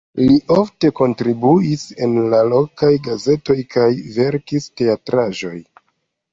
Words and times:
Li 0.27 0.35
ofte 0.53 0.89
kontribuis 0.99 1.83
en 2.07 2.17
la 2.33 2.41
lokaj 2.55 2.91
gazetoj 3.11 3.59
kaj 3.77 3.87
verkis 4.19 4.69
teatraĵojn. 4.83 5.65